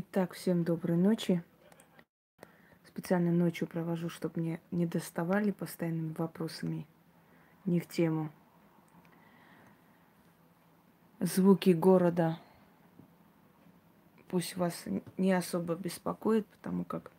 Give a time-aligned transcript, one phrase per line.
[0.00, 1.42] Итак, всем доброй ночи.
[2.86, 6.86] Специально ночью провожу, чтобы мне не доставали постоянными вопросами
[7.64, 8.30] не в тему.
[11.18, 12.38] Звуки города
[14.28, 14.84] пусть вас
[15.16, 17.10] не особо беспокоит, потому как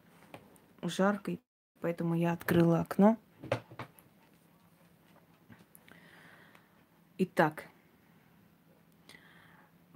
[0.82, 1.38] жарко,
[1.82, 3.18] поэтому я открыла окно.
[7.18, 7.66] Итак,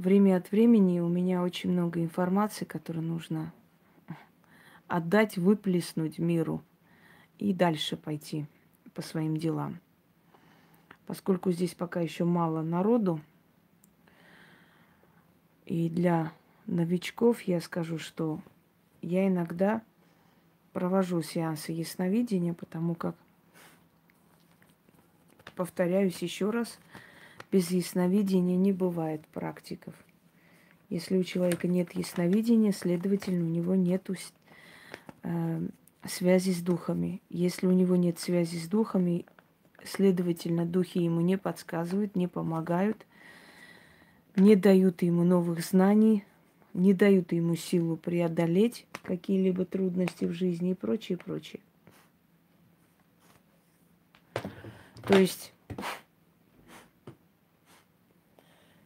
[0.03, 3.53] время от времени у меня очень много информации, которую нужно
[4.87, 6.61] отдать, выплеснуть миру
[7.39, 8.45] и дальше пойти
[8.93, 9.79] по своим делам.
[11.07, 13.21] Поскольку здесь пока еще мало народу,
[15.65, 16.33] и для
[16.67, 18.41] новичков я скажу, что
[19.01, 19.81] я иногда
[20.73, 23.15] провожу сеансы ясновидения, потому как,
[25.55, 26.79] повторяюсь еще раз,
[27.53, 29.93] без ясновидения не бывает практиков.
[30.89, 34.09] Если у человека нет ясновидения, следовательно, у него нет
[35.21, 35.61] э,
[36.03, 37.21] связи с духами.
[37.29, 39.27] Если у него нет связи с духами,
[39.83, 43.05] следовательно, духи ему не подсказывают, не помогают,
[44.35, 46.25] не дают ему новых знаний,
[46.73, 51.61] не дают ему силу преодолеть какие-либо трудности в жизни и прочее, прочее.
[55.05, 55.53] То есть,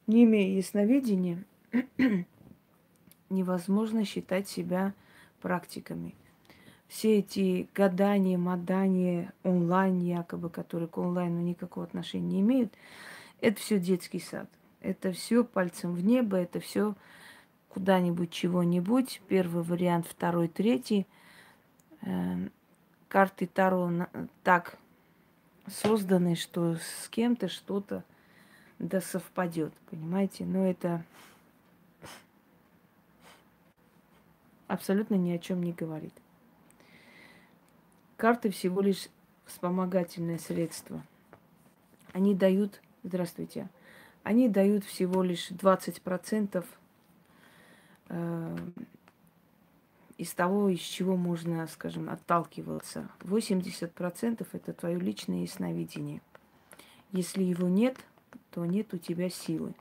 [0.08, 1.44] не имея ясновидения,
[3.30, 4.94] невозможно считать себя
[5.42, 6.16] практиками.
[6.88, 12.74] Все эти гадания, мадания, онлайн якобы, которые к онлайну никакого отношения не имеют,
[13.42, 14.50] это все детский сад.
[14.80, 16.96] Это все пальцем в небо, это все
[17.70, 19.22] куда-нибудь чего-нибудь.
[19.28, 21.06] Первый вариант, второй, третий.
[22.02, 22.52] Эм,
[23.10, 24.08] карты Таро
[24.44, 24.78] так
[25.68, 28.04] созданы, что с кем-то что-то
[28.80, 30.46] да совпадет, понимаете?
[30.46, 31.04] Но это
[34.68, 36.14] абсолютно ни о чем не говорит.
[38.16, 39.10] Карты всего лишь
[39.46, 41.04] вспомогательное средство.
[42.14, 43.70] Они дают, здравствуйте,
[44.24, 46.66] они дают всего лишь 20%
[48.10, 48.56] Э,
[50.18, 53.08] из того, из чего можно, скажем, отталкиваться.
[53.20, 56.22] 80% это твое личное ясновидение.
[57.12, 57.98] Если его нет,
[58.58, 59.76] то нет у тебя силы.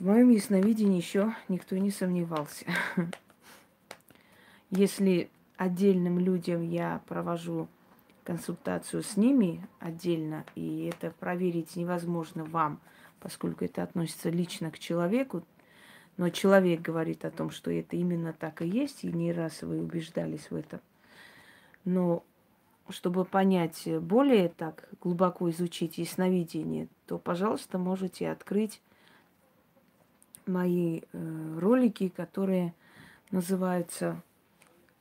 [0.00, 2.66] В моем ясновидении еще никто не сомневался.
[4.70, 7.68] Если отдельным людям я провожу
[8.24, 12.80] консультацию с ними отдельно, и это проверить невозможно вам,
[13.20, 15.44] поскольку это относится лично к человеку,
[16.16, 19.78] но человек говорит о том, что это именно так и есть, и не раз вы
[19.78, 20.80] убеждались в этом.
[21.84, 22.24] Но
[22.90, 28.80] чтобы понять более так, глубоко изучить ясновидение, то, пожалуйста, можете открыть
[30.46, 32.72] мои э, ролики, которые
[33.30, 34.22] называются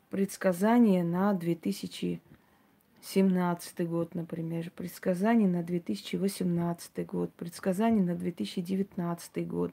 [0.09, 9.71] «Предсказания на 2017 год», например, «Предсказания на 2018 год», «Предсказания на 2019 год»,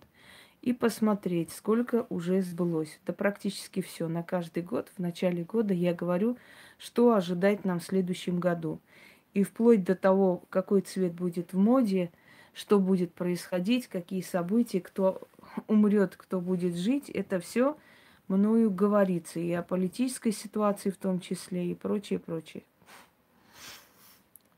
[0.63, 3.01] и посмотреть, сколько уже сбылось.
[3.05, 4.09] Да практически все.
[4.09, 6.39] На каждый год, в начале года я говорю,
[6.79, 8.81] что ожидать нам в следующем году.
[9.35, 12.13] И вплоть до того, какой цвет будет в моде,
[12.55, 15.23] что будет происходить, какие события, кто
[15.67, 17.77] умрет, кто будет жить, это все
[18.29, 19.41] мною говорится.
[19.41, 22.63] И о политической ситуации в том числе, и прочее, прочее.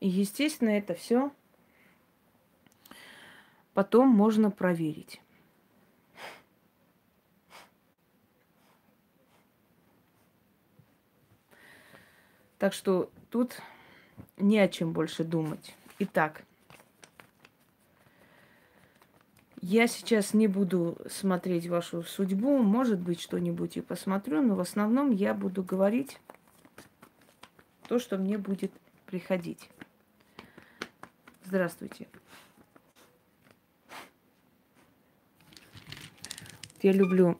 [0.01, 1.31] И, естественно, это все
[3.73, 5.19] потом можно проверить.
[12.57, 13.57] Так что тут
[14.37, 15.75] не о чем больше думать.
[15.99, 16.43] Итак,
[19.61, 25.11] я сейчас не буду смотреть вашу судьбу, может быть, что-нибудь и посмотрю, но в основном
[25.11, 26.19] я буду говорить
[27.87, 28.71] то, что мне будет
[29.05, 29.69] приходить.
[31.43, 32.07] Здравствуйте.
[36.81, 37.39] Я люблю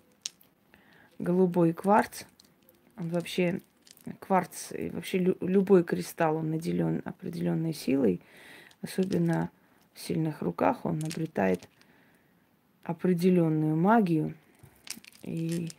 [1.20, 2.24] голубой кварц.
[2.98, 3.62] Он вообще
[4.20, 8.22] кварц и вообще лю- любой кристалл, он наделен определенной силой,
[8.82, 9.50] особенно
[9.94, 11.68] в сильных руках, он обретает
[12.84, 14.36] определенную магию.
[15.24, 15.70] И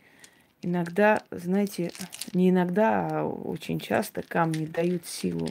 [0.61, 1.91] иногда, знаете,
[2.33, 5.49] не иногда, а очень часто камни дают силу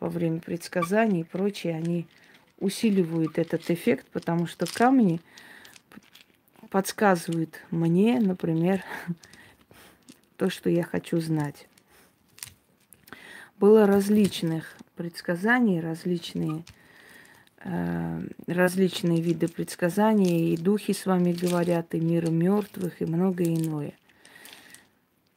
[0.00, 2.06] во время предсказаний и прочее, они
[2.58, 5.20] усиливают этот эффект, потому что камни
[6.70, 8.82] подсказывают мне, например,
[10.36, 11.66] то, что я хочу знать
[13.58, 16.64] было различных предсказаний, различные
[17.64, 23.92] э, различные виды предсказаний, и духи с вами говорят, и мир мертвых, и многое иное.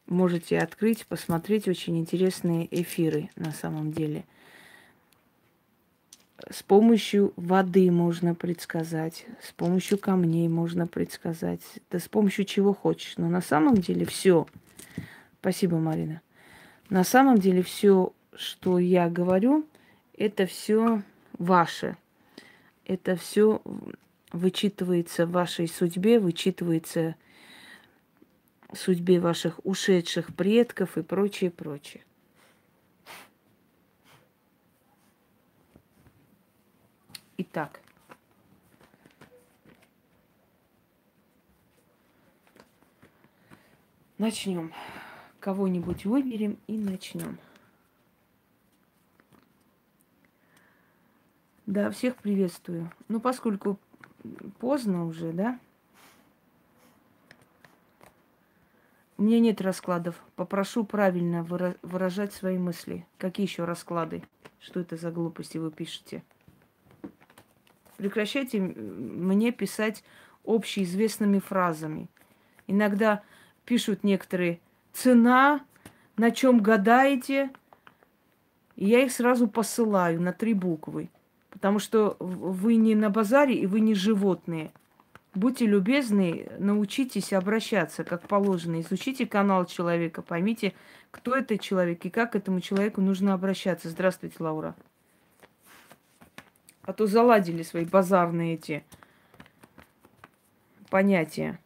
[0.08, 4.26] Можете открыть, посмотреть очень интересные эфиры на самом деле.
[6.50, 11.62] С помощью воды можно предсказать, с помощью камней можно предсказать,
[11.92, 13.18] да с помощью чего хочешь.
[13.18, 14.48] Но на самом деле все.
[15.42, 16.22] Спасибо, Марина.
[16.90, 19.68] На самом деле все, что я говорю,
[20.18, 21.04] это все
[21.34, 21.98] ваше.
[22.86, 23.62] Это все
[24.32, 27.16] вычитывается в вашей судьбе, вычитывается
[28.74, 32.04] судьбе ваших ушедших предков и прочее, прочее.
[37.38, 37.80] Итак,
[44.18, 44.74] начнем.
[45.40, 47.38] Кого-нибудь выберем и начнем.
[51.66, 52.92] Да, всех приветствую.
[53.08, 53.80] Ну, поскольку
[54.60, 55.60] поздно уже, да?
[59.18, 60.16] У меня нет раскладов.
[60.36, 63.06] Попрошу правильно выражать свои мысли.
[63.18, 64.24] Какие еще расклады?
[64.60, 66.24] Что это за глупости вы пишете?
[67.98, 70.04] Прекращайте мне писать
[70.46, 72.10] общеизвестными фразами.
[72.66, 73.22] Иногда
[73.66, 74.60] пишут некоторые
[74.94, 75.62] цена,
[76.18, 77.52] на чем гадаете.
[78.76, 81.10] И я их сразу посылаю на три буквы.
[81.50, 84.72] Потому что вы не на базаре и вы не животные.
[85.36, 88.82] Будьте любезны, научитесь обращаться как положено.
[88.82, 90.74] Изучите канал человека, поймите,
[91.12, 93.90] кто это человек и как этому человеку нужно обращаться.
[93.90, 94.76] Здравствуйте, Лаура.
[96.84, 98.84] А то заладили свои базарные эти
[100.90, 101.60] понятия.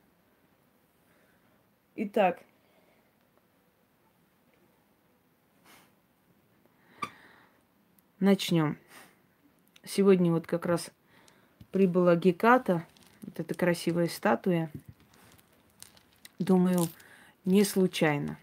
[1.96, 2.42] Итак,
[8.24, 8.78] начнем.
[9.86, 10.90] Сегодня вот как раз
[11.72, 12.86] прибыла Геката–
[13.24, 14.70] вот эта красивая статуя.
[16.40, 16.88] Думаю,
[17.46, 18.38] не случайно.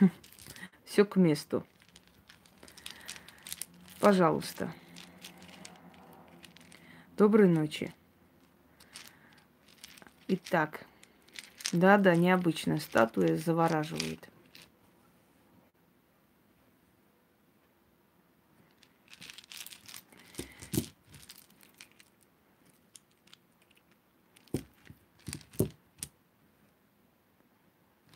[0.84, 1.66] Все к месту.
[3.98, 4.72] Пожалуйста.
[7.16, 7.92] Доброй ночи.
[10.28, 10.86] Итак,
[11.72, 14.28] да-да, необычная статуя завораживает.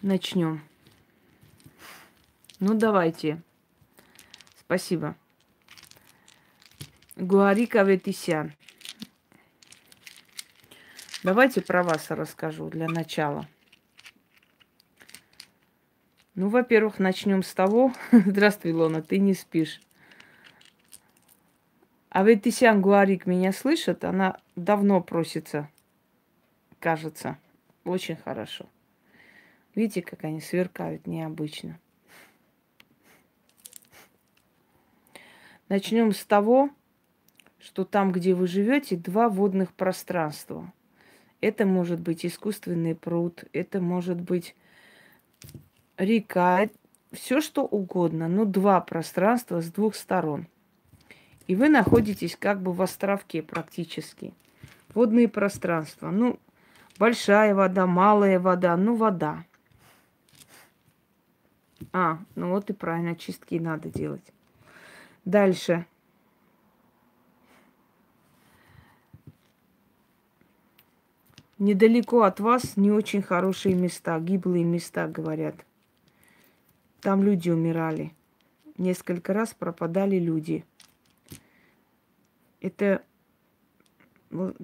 [0.04, 0.62] Начнем.
[2.60, 3.42] Ну, давайте.
[4.60, 5.16] Спасибо.
[7.16, 8.52] Гуарика Ветисян.
[11.22, 13.48] Давайте про вас расскажу для начала.
[16.34, 17.92] Ну, во-первых, начнем с того.
[18.12, 19.80] Здравствуй, Лона, ты не спишь.
[22.10, 24.04] А Ветисян Гуарик меня слышит?
[24.04, 25.70] Она давно просится,
[26.78, 27.38] кажется.
[27.84, 28.68] Очень хорошо.
[29.74, 31.78] Видите, как они сверкают необычно.
[35.68, 36.70] Начнем с того,
[37.58, 40.72] что там, где вы живете, два водных пространства.
[41.40, 44.54] Это может быть искусственный пруд, это может быть
[45.96, 46.68] река,
[47.12, 50.46] все что угодно, но два пространства с двух сторон.
[51.46, 54.34] И вы находитесь как бы в островке практически.
[54.94, 56.10] Водные пространства.
[56.10, 56.38] Ну,
[56.98, 59.44] большая вода, малая вода, ну вода.
[61.92, 64.32] А, ну вот и правильно, чистки надо делать.
[65.24, 65.86] Дальше.
[71.58, 75.54] Недалеко от вас не очень хорошие места, гиблые места, говорят.
[77.00, 78.12] Там люди умирали.
[78.76, 80.64] Несколько раз пропадали люди.
[82.60, 83.02] Это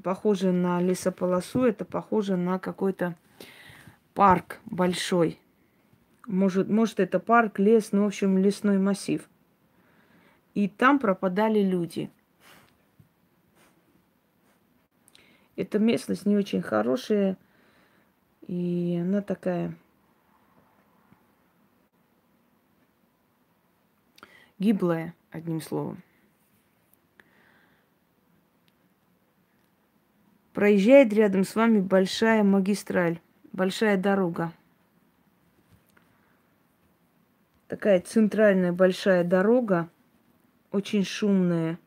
[0.03, 3.15] похоже на лесополосу, это похоже на какой-то
[4.15, 5.39] парк большой.
[6.27, 9.29] Может, может, это парк, лес, ну, в общем, лесной массив.
[10.55, 12.11] И там пропадали люди.
[15.57, 17.37] Эта местность не очень хорошая,
[18.47, 19.77] и она такая
[24.59, 26.03] гиблая, одним словом.
[30.53, 33.21] Проезжает рядом с вами большая магистраль,
[33.53, 34.53] большая дорога.
[37.71, 39.89] Такая центральная большая дорога,
[40.73, 41.79] очень шумная.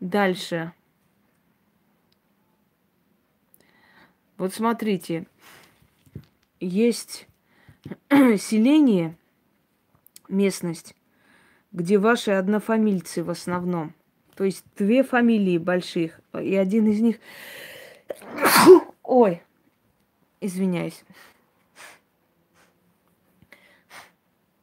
[0.00, 0.72] Дальше.
[4.38, 5.26] Вот смотрите,
[6.58, 7.28] есть
[8.08, 9.18] селение,
[10.30, 10.96] местность,
[11.70, 13.92] где ваши однофамильцы в основном.
[14.36, 17.16] То есть две фамилии больших, и один из них...
[19.02, 19.42] Ой,
[20.40, 21.04] извиняюсь.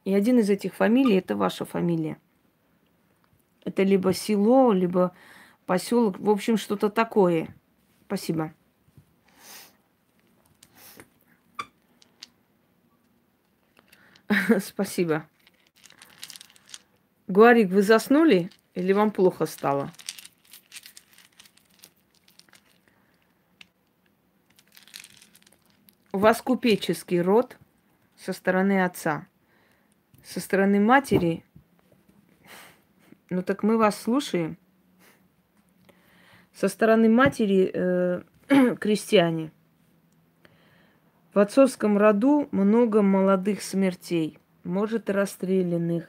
[0.04, 2.18] И один из этих фамилий это ваша фамилия.
[3.64, 5.14] Это либо село, либо
[5.64, 7.54] поселок, в общем, что-то такое.
[8.06, 8.52] Спасибо.
[14.60, 15.26] Спасибо.
[17.26, 19.90] Гуарик, вы заснули или вам плохо стало?
[26.14, 27.56] У вас купеческий род
[28.14, 29.26] со стороны отца.
[30.22, 31.44] Со стороны матери,
[33.30, 34.56] ну так мы вас слушаем.
[36.52, 38.22] Со стороны матери э,
[38.76, 39.50] крестьяне.
[41.32, 46.08] В отцовском роду много молодых смертей, может, расстрелянных,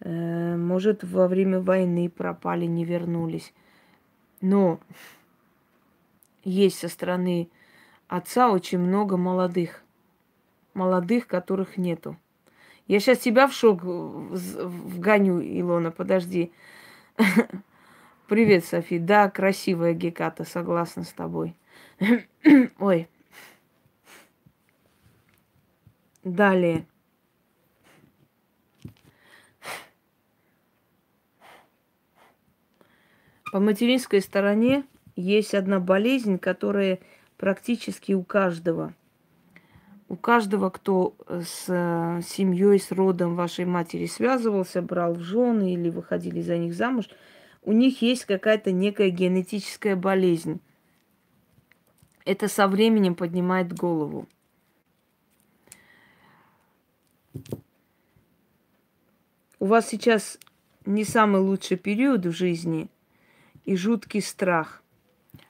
[0.00, 3.54] э, может, во время войны пропали, не вернулись.
[4.42, 4.80] Но
[6.42, 7.48] есть со стороны
[8.16, 9.82] отца очень много молодых,
[10.72, 12.16] молодых, которых нету.
[12.86, 16.52] Я сейчас тебя в шок вгоню, Илона, подожди.
[18.28, 18.98] Привет, Софи.
[18.98, 21.56] Да, красивая Геката, согласна с тобой.
[22.78, 23.08] Ой.
[26.22, 26.86] Далее.
[33.50, 34.84] По материнской стороне
[35.16, 36.98] есть одна болезнь, которая
[37.36, 38.94] практически у каждого.
[40.08, 45.88] У каждого, кто с э, семьей, с родом вашей матери связывался, брал в жены или
[45.88, 47.08] выходили за них замуж,
[47.62, 50.60] у них есть какая-то некая генетическая болезнь.
[52.26, 54.28] Это со временем поднимает голову.
[59.58, 60.38] У вас сейчас
[60.84, 62.90] не самый лучший период в жизни
[63.64, 64.83] и жуткий страх.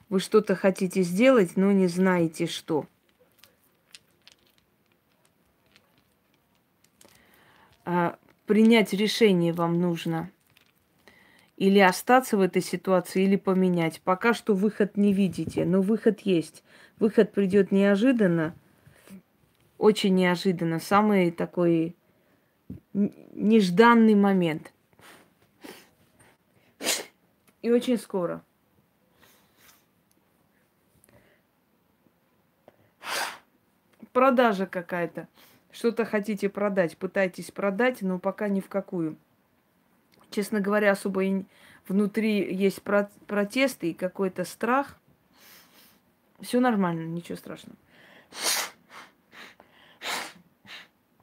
[0.09, 2.85] Вы что-то хотите сделать, но не знаете что.
[7.85, 10.31] А принять решение вам нужно.
[11.57, 14.01] Или остаться в этой ситуации, или поменять.
[14.01, 16.63] Пока что выход не видите, но выход есть.
[16.99, 18.55] Выход придет неожиданно,
[19.77, 21.95] очень неожиданно, самый такой
[22.93, 24.71] нежданный момент.
[27.61, 28.43] И очень скоро.
[34.15, 35.27] Продажа какая-то.
[35.73, 39.17] Что-то хотите продать, пытаетесь продать, но пока ни в какую.
[40.29, 41.43] Честно говоря, особо и
[41.85, 44.97] внутри есть про- протесты и какой-то страх.
[46.39, 47.75] Все нормально, ничего страшного.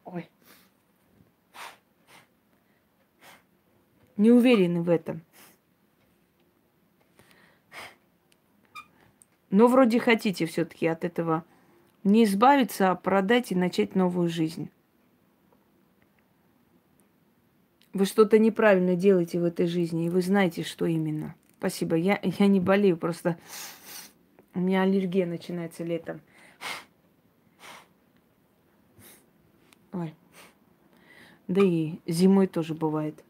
[0.05, 0.29] Ой.
[4.19, 5.23] Не уверены в этом.
[9.49, 11.43] Но вроде хотите все-таки от этого
[12.05, 14.71] не избавиться, а продать и начать новую жизнь.
[17.93, 21.35] Вы что-то неправильно делаете в этой жизни, и вы знаете, что именно.
[21.59, 21.95] Спасибо.
[21.95, 23.39] Я, я не болею, просто
[24.55, 26.21] у меня аллергия начинается летом.
[29.93, 30.15] Ой.
[31.49, 33.23] Да и зимой тоже бывает.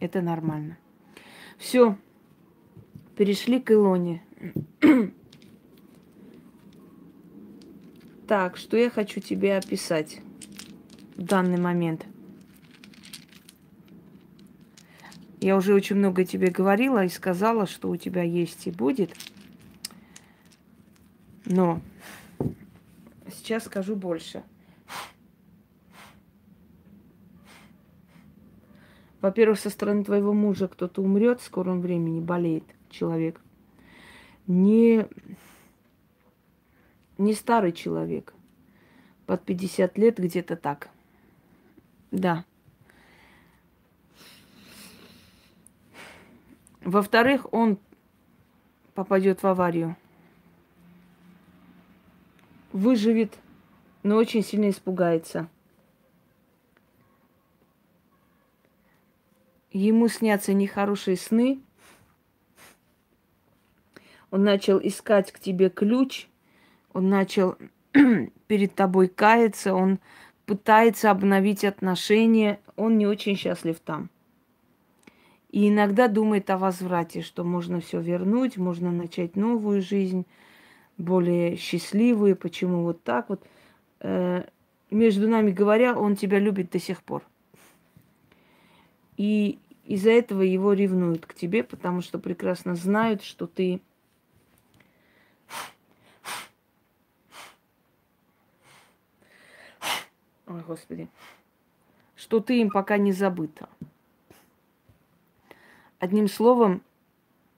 [0.00, 0.78] Это нормально.
[1.58, 1.96] Все.
[3.14, 4.22] Перешли к Илоне.
[8.26, 10.20] Так, что я хочу тебе описать
[11.14, 12.06] в данный момент?
[15.40, 19.14] Я уже очень много тебе говорила и сказала, что у тебя есть и будет.
[21.44, 21.80] Но
[23.30, 24.42] сейчас скажу больше.
[29.20, 33.40] Во-первых, со стороны твоего мужа кто-то умрет в скором времени, болеет человек.
[34.48, 35.06] Не
[37.18, 38.34] не старый человек.
[39.26, 40.90] Под 50 лет где-то так.
[42.10, 42.44] Да.
[46.82, 47.78] Во-вторых, он
[48.94, 49.96] попадет в аварию.
[52.72, 53.36] Выживет,
[54.02, 55.48] но очень сильно испугается.
[59.72, 61.60] Ему снятся нехорошие сны.
[64.30, 66.28] Он начал искать к тебе ключ–
[66.96, 67.56] он начал
[68.46, 69.98] перед тобой каяться, он
[70.46, 74.08] пытается обновить отношения, он не очень счастлив там.
[75.50, 80.24] И иногда думает о возврате, что можно все вернуть, можно начать новую жизнь,
[80.96, 82.34] более счастливую.
[82.34, 83.46] Почему вот так вот?
[84.00, 84.44] Э,
[84.90, 87.22] между нами говоря, он тебя любит до сих пор.
[89.18, 93.82] И из-за этого его ревнуют к тебе, потому что прекрасно знают, что ты
[100.46, 101.08] Ой, Господи.
[102.14, 103.68] Что ты им пока не забыта.
[105.98, 106.82] Одним словом,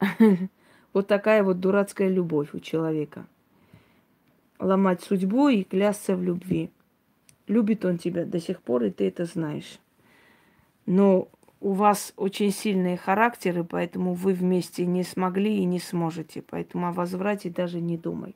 [0.92, 3.26] вот такая вот дурацкая любовь у человека.
[4.58, 6.70] Ломать судьбу и клясться в любви.
[7.46, 9.78] Любит он тебя до сих пор, и ты это знаешь.
[10.86, 11.28] Но
[11.60, 16.42] у вас очень сильные характеры, поэтому вы вместе не смогли и не сможете.
[16.42, 18.34] Поэтому о возврате даже не думай.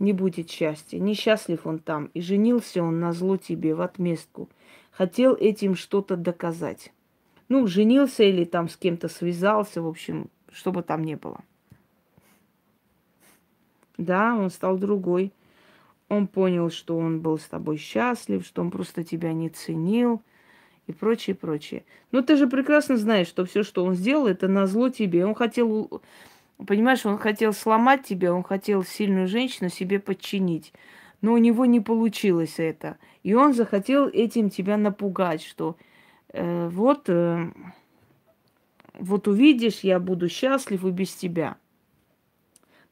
[0.00, 0.98] Не будет счастья.
[0.98, 2.06] Несчастлив он там.
[2.14, 4.48] И женился он на зло тебе в отместку.
[4.90, 6.92] Хотел этим что-то доказать.
[7.48, 11.40] Ну, женился или там с кем-то связался, в общем, что бы там ни было.
[13.98, 15.32] Да, он стал другой.
[16.08, 20.22] Он понял, что он был с тобой счастлив, что он просто тебя не ценил
[20.86, 21.84] и прочее, прочее.
[22.10, 25.26] Но ты же прекрасно знаешь, что все, что он сделал, это на зло тебе.
[25.26, 26.02] Он хотел,
[26.66, 30.72] понимаешь, он хотел сломать тебя, он хотел сильную женщину себе подчинить.
[31.20, 32.96] Но у него не получилось это.
[33.22, 35.76] И он захотел этим тебя напугать, что
[36.32, 37.52] э, вот, э,
[38.94, 41.56] вот увидишь, я буду счастлив и без тебя.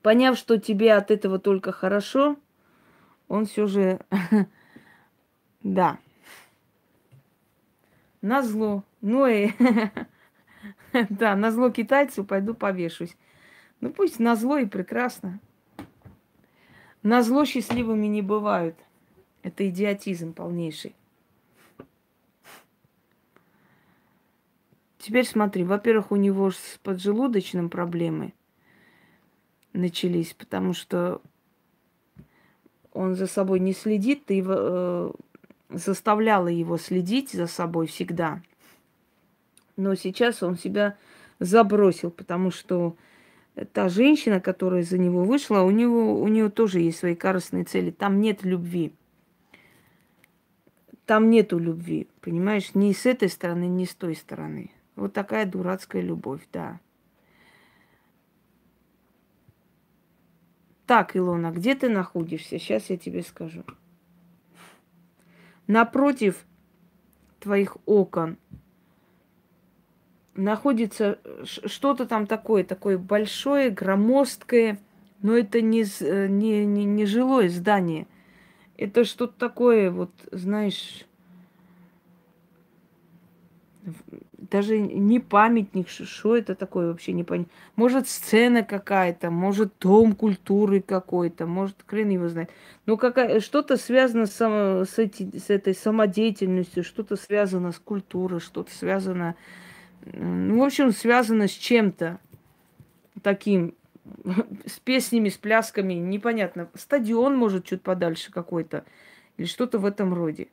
[0.03, 2.37] Поняв, что тебе от этого только хорошо,
[3.29, 4.01] он все же,
[5.63, 5.99] да,
[8.21, 8.85] на зло.
[9.01, 9.51] Ну и,
[11.09, 13.17] да, на зло китайцу пойду повешусь.
[13.81, 15.41] Ну пусть на зло и прекрасно.
[17.03, 18.77] На зло счастливыми не бывают.
[19.43, 20.95] Это идиотизм полнейший.
[24.99, 28.35] Теперь смотри, во-первых, у него с поджелудочным проблемы
[29.73, 31.23] начались, потому что
[32.93, 35.11] он за собой не следит, ты э,
[35.71, 38.43] заставляла его следить за собой всегда.
[39.77, 40.97] Но сейчас он себя
[41.39, 42.97] забросил, потому что
[43.65, 47.91] та женщина, которая за него вышла, у него у нее тоже есть свои корыстные цели.
[47.91, 48.93] Там нет любви.
[51.07, 54.71] Там нету любви, понимаешь, ни с этой стороны, ни с той стороны.
[54.95, 56.81] Вот такая дурацкая любовь, да.
[60.87, 62.59] Так, Илона, где ты находишься?
[62.59, 63.65] Сейчас я тебе скажу.
[65.67, 66.47] Напротив
[67.41, 68.39] твоих окон
[70.39, 74.79] находится что-то там такое, такое большое, громоздкое,
[75.21, 78.07] но это не, э, не, не, не жилое здание.
[78.77, 81.05] Это что-то такое, вот, знаешь,
[84.51, 87.53] даже не памятник, что это такое вообще не понятно.
[87.75, 92.51] Может, сцена какая-то, может, дом культуры какой-то, может, хрен его знает.
[92.87, 98.73] Но какая, что-то связано с, с, эти, с этой самодеятельностью, что-то связано с культурой, что-то
[98.73, 99.35] связано,
[100.05, 102.21] ну, в общем, связано с чем-то
[103.23, 103.75] таким,
[104.67, 106.71] с песнями, с плясками, непонятно.
[106.75, 108.85] Стадион, может, чуть подальше какой-то,
[109.37, 110.49] или что-то в этом роде.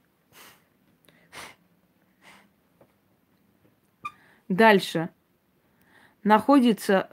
[4.47, 5.09] Дальше.
[6.23, 7.09] Находятся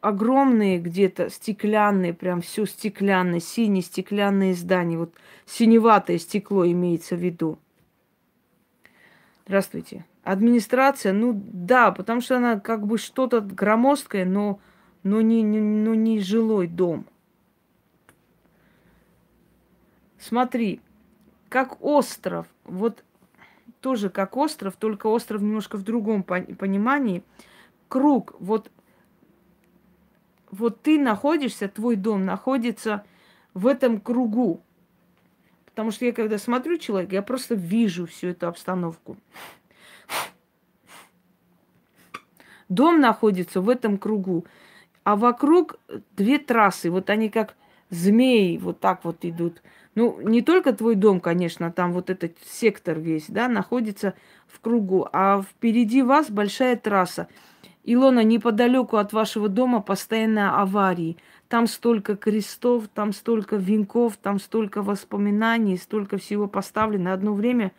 [0.00, 4.98] огромные где-то стеклянные, прям все стеклянные, синие стеклянные здания.
[4.98, 5.14] Вот
[5.46, 7.58] синеватое стекло имеется в виду.
[9.46, 10.04] Здравствуйте.
[10.28, 14.60] Администрация, ну да, потому что она как бы что-то громоздкое, но,
[15.02, 17.06] но, не, не, но не жилой дом.
[20.18, 20.82] Смотри,
[21.48, 22.46] как остров.
[22.64, 23.04] Вот
[23.80, 27.22] тоже как остров, только остров немножко в другом понимании.
[27.88, 28.70] Круг, вот,
[30.50, 33.02] вот ты находишься, твой дом находится
[33.54, 34.60] в этом кругу.
[35.64, 39.16] Потому что я когда смотрю человека, я просто вижу всю эту обстановку.
[42.68, 44.44] Дом находится в этом кругу,
[45.04, 45.78] а вокруг
[46.16, 46.90] две трассы.
[46.90, 47.56] Вот они как
[47.90, 49.62] змеи вот так вот идут.
[49.94, 54.14] Ну, не только твой дом, конечно, там вот этот сектор весь, да, находится
[54.46, 57.26] в кругу, а впереди вас большая трасса.
[57.84, 61.16] Илона, неподалеку от вашего дома постоянно аварии.
[61.48, 67.14] Там столько крестов, там столько венков, там столько воспоминаний, столько всего поставлено.
[67.14, 67.72] Одно время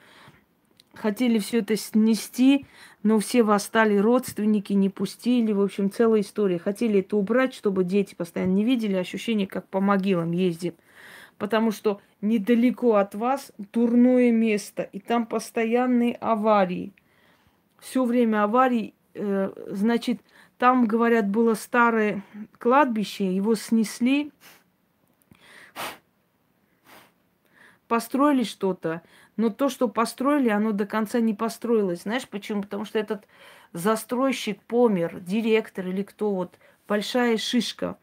[0.99, 2.65] хотели все это снести,
[3.03, 5.51] но все восстали, родственники не пустили.
[5.53, 6.59] В общем, целая история.
[6.59, 10.73] Хотели это убрать, чтобы дети постоянно не видели ощущение, как по могилам ездим
[11.39, 16.93] потому что недалеко от вас дурное место, и там постоянные аварии.
[17.79, 20.21] Все время аварий, э, значит,
[20.59, 22.23] там, говорят, было старое
[22.59, 24.31] кладбище, его снесли,
[27.87, 29.01] построили что-то,
[29.39, 32.01] Но то, что построили, оно до конца не построилось.
[32.01, 32.61] Знаешь почему?
[32.63, 33.25] Потому что этот
[33.71, 37.97] застройщик помер, директор или кто вот, большая шишка.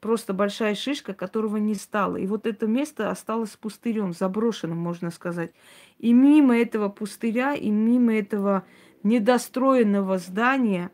[0.00, 2.18] Просто большая шишка, которого не стало.
[2.18, 5.50] И вот это место осталось пустырем, заброшенным, можно сказать.
[5.98, 8.64] И мимо этого пустыря, и мимо этого
[9.02, 10.92] недостроенного здания,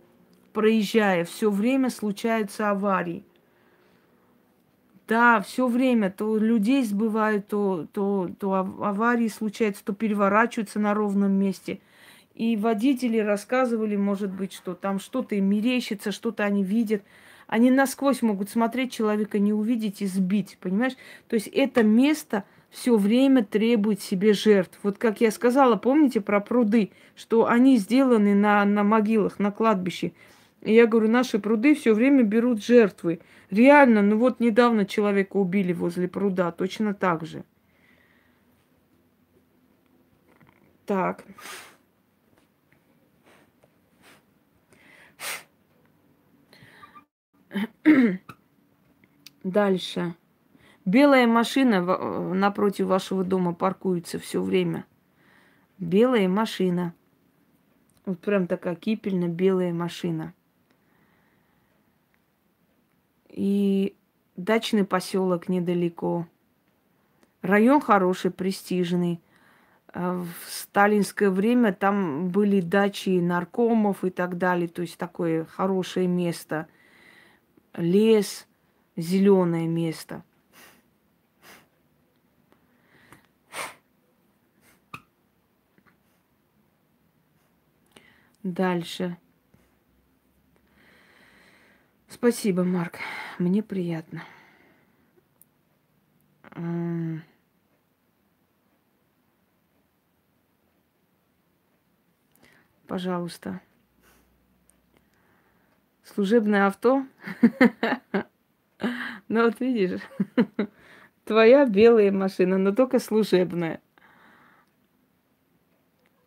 [0.54, 3.26] проезжая, все время случаются аварии.
[5.08, 11.32] Да, все время то людей сбывают, то, то, то аварии случаются, то переворачиваются на ровном
[11.32, 11.80] месте.
[12.34, 17.02] И водители рассказывали, может быть, что там что-то им мерещится, что-то они видят.
[17.46, 20.94] Они насквозь могут смотреть человека, не увидеть и сбить, понимаешь?
[21.28, 24.78] То есть это место все время требует себе жертв.
[24.82, 30.12] Вот как я сказала, помните про пруды, что они сделаны на, на могилах, на кладбище.
[30.64, 33.20] Я говорю, наши пруды все время берут жертвы.
[33.50, 37.44] Реально, ну вот недавно человека убили возле пруда, точно так же.
[40.86, 41.24] Так.
[49.42, 50.14] Дальше.
[50.84, 51.80] Белая машина
[52.34, 54.86] напротив вашего дома паркуется все время.
[55.78, 56.94] Белая машина.
[58.06, 60.34] Вот прям такая кипельно белая машина
[63.32, 63.96] и
[64.36, 66.28] дачный поселок недалеко.
[67.40, 69.20] Район хороший, престижный.
[69.94, 74.68] А в сталинское время там были дачи наркомов и так далее.
[74.68, 76.66] То есть такое хорошее место.
[77.74, 78.46] Лес,
[78.96, 80.22] зеленое место.
[88.42, 89.16] Дальше.
[92.08, 92.98] Спасибо, Марк.
[93.38, 94.22] Мне приятно.
[102.86, 103.60] Пожалуйста.
[106.04, 107.06] Служебное авто?
[109.28, 110.00] Ну вот видишь,
[111.24, 113.80] твоя белая машина, но только служебная.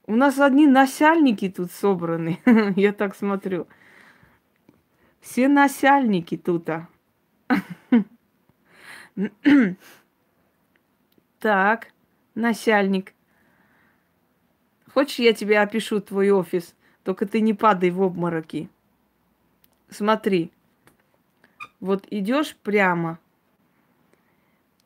[0.08, 2.40] У нас одни насяльники тут собраны,
[2.76, 3.68] я так смотрю.
[5.20, 6.70] Все насяльники тут.
[6.70, 6.88] -а.
[11.40, 11.92] Так,
[12.34, 13.14] насяльник.
[14.94, 16.76] Хочешь, я тебе опишу твой офис?
[17.04, 18.70] Только ты не падай в обмороки.
[19.90, 20.52] Смотри.
[21.80, 23.20] Вот идешь прямо.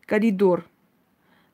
[0.06, 0.65] Коридор.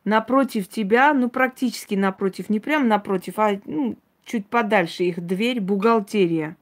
[0.06, 6.58] Напротив тебя, ну практически напротив, не прям напротив, а ну, чуть подальше их дверь, бухгалтерия.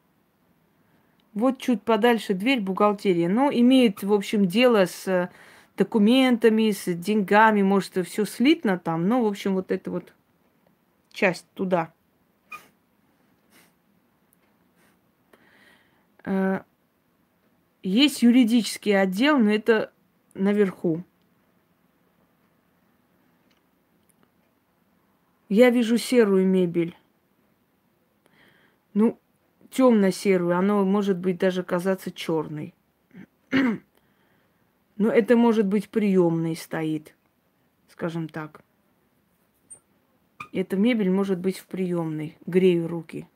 [1.33, 3.27] Вот чуть подальше дверь бухгалтерия.
[3.27, 5.29] Но имеет, в общем, дело с э,
[5.75, 9.07] документами, с деньгами, может, все слитно там.
[9.07, 10.13] Но, в общем, вот эта вот
[11.11, 11.91] часть туда.
[16.25, 16.61] Э,
[17.81, 19.91] есть юридический отдел, но это
[20.35, 21.03] наверху.
[25.49, 26.95] Я вижу серую мебель.
[28.93, 29.19] Ну,
[29.73, 32.73] темно-серую, оно может быть даже казаться черной.
[34.97, 37.15] Но это может быть приемной стоит,
[37.89, 38.61] скажем так.
[40.53, 42.37] Эта мебель может быть в приемной.
[42.45, 43.27] Грею руки.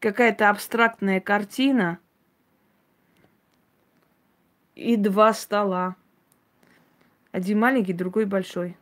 [0.00, 1.98] Какая-то абстрактная картина
[4.74, 5.96] и два стола.
[7.32, 8.76] Один маленький, другой большой.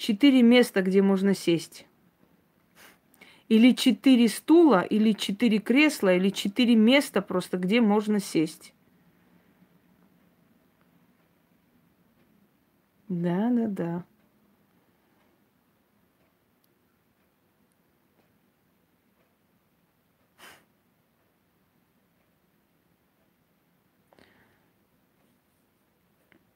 [0.00, 1.86] Четыре места, где можно сесть.
[3.48, 8.72] Или четыре стула, или четыре кресла, или четыре места просто, где можно сесть.
[13.08, 14.04] Да, да, да.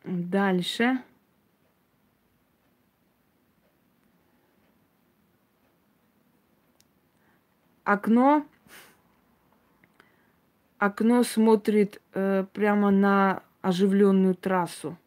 [0.05, 1.03] Дальше.
[7.85, 8.47] Окно,
[10.79, 14.99] окно смотрит э, прямо на оживленную трассу.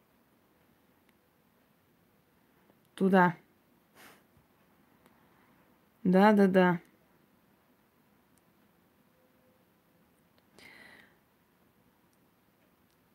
[2.94, 3.36] Туда.
[6.02, 6.80] Да, да, да.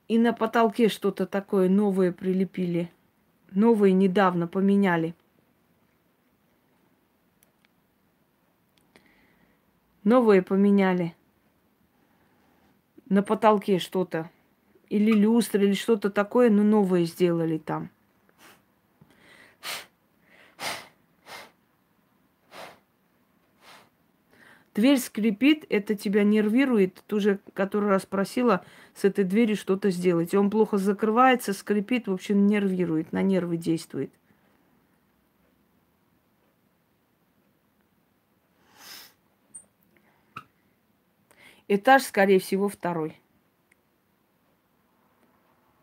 [0.07, 2.91] И на потолке что-то такое новое прилепили.
[3.51, 5.15] Новые недавно поменяли.
[10.03, 11.15] Новые поменяли.
[13.09, 14.29] на потолке что-то.
[14.89, 17.89] Или люстра, или что-то такое, но новое сделали там.
[24.73, 27.03] Дверь скрипит, это тебя нервирует.
[27.05, 30.33] Ты уже который раз просила с этой двери что-то сделать.
[30.33, 34.11] И он плохо закрывается, скрипит, в общем, нервирует, на нервы действует.
[41.67, 43.19] Этаж, скорее всего, второй.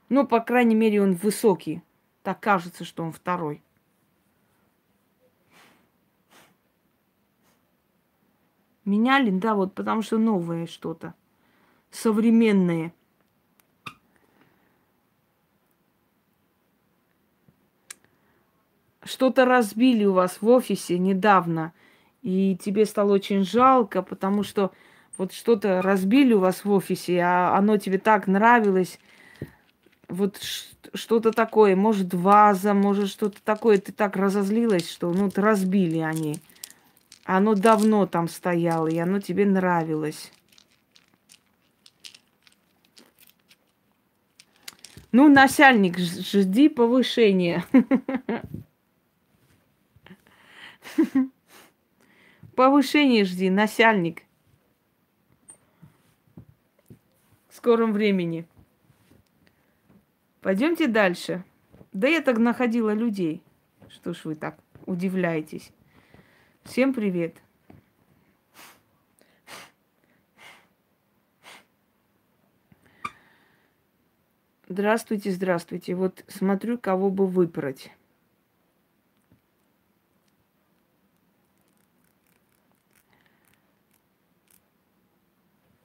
[0.08, 1.82] Ну, по крайней мере, он высокий.
[2.22, 3.62] Так кажется, что он второй.
[8.84, 11.14] Меняли, да, вот потому что новое что-то.
[11.90, 12.92] Современное.
[19.02, 21.72] Что-то разбили у вас в офисе недавно.
[22.22, 24.72] И тебе стало очень жалко, потому что
[25.20, 28.98] вот что-то разбили у вас в офисе, а оно тебе так нравилось.
[30.08, 30.40] Вот
[30.94, 33.76] что-то такое, может, ваза, может, что-то такое.
[33.76, 36.40] Ты так разозлилась, что ну, разбили они.
[37.24, 40.32] Оно давно там стояло, и оно тебе нравилось.
[45.12, 47.66] Ну, начальник, жди повышения.
[52.56, 54.22] Повышение жди, начальник.
[57.49, 58.46] В скором времени.
[60.40, 61.44] Пойдемте дальше.
[61.92, 63.42] Да я так находила людей.
[63.90, 65.70] Что ж вы так удивляетесь?
[66.62, 67.36] Всем привет!
[74.66, 75.94] Здравствуйте, здравствуйте.
[75.94, 77.90] Вот смотрю, кого бы выбрать.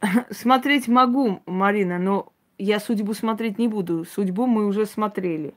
[0.32, 4.06] Смотреть могу, Марина, но я судьбу смотреть не буду.
[4.06, 5.54] Судьбу мы уже смотрели.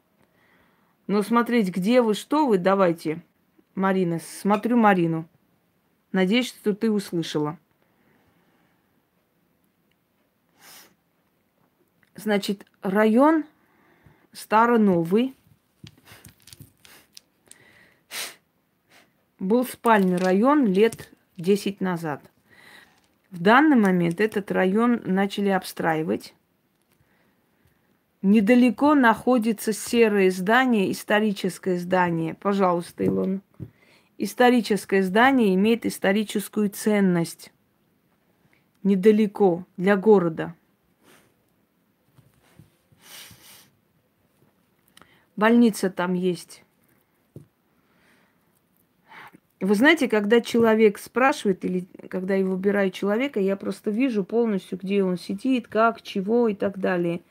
[1.06, 3.22] Но смотреть, где вы, что вы, давайте.
[3.74, 4.18] Марина.
[4.18, 5.28] Смотрю Марину.
[6.12, 7.58] Надеюсь, что ты услышала.
[12.14, 13.44] Значит, район
[14.32, 15.36] Старо-Новый
[19.38, 22.22] был спальный район лет 10 назад.
[23.30, 26.34] В данный момент этот район начали обстраивать.
[28.22, 32.34] Недалеко находится серое здание, историческое здание.
[32.34, 33.42] Пожалуйста, Илон.
[34.16, 37.52] Историческое здание имеет историческую ценность.
[38.82, 40.54] Недалеко, для города.
[45.36, 46.64] Больница там есть.
[49.60, 55.02] Вы знаете, когда человек спрашивает, или когда я выбираю человека, я просто вижу полностью, где
[55.02, 57.22] он сидит, как, чего и так далее.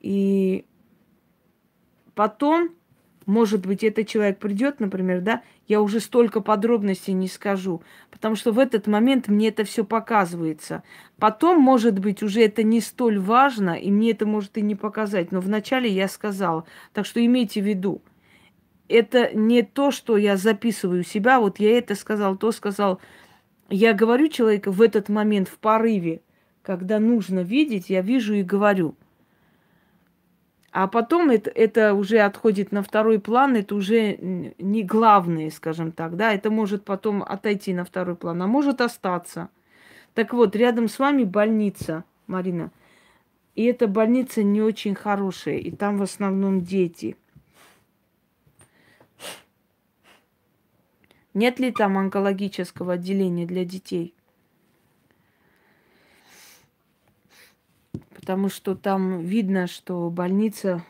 [0.00, 0.66] И
[2.14, 2.70] потом,
[3.24, 8.52] может быть, этот человек придет, например, да, я уже столько подробностей не скажу, потому что
[8.52, 10.82] в этот момент мне это все показывается.
[11.18, 15.32] Потом, может быть, уже это не столь важно, и мне это может и не показать,
[15.32, 16.66] но вначале я сказала.
[16.92, 18.02] Так что имейте в виду,
[18.90, 23.00] это не то, что я записываю себя, вот я это сказал, то сказал.
[23.68, 26.22] Я говорю человеку в этот момент, в порыве,
[26.62, 28.94] когда нужно видеть, я вижу и говорю–
[30.72, 34.16] а потом это, это уже отходит на второй план, это уже
[34.58, 39.48] не главное, скажем так, да, это может потом отойти на второй план, а может остаться.
[40.14, 42.70] Так вот, рядом с вами больница, Марина.
[43.56, 47.16] И эта больница не очень хорошая, и там в основном дети.
[51.34, 54.14] Нет ли там онкологического отделения для детей?
[58.20, 60.84] потому что там видно, что больница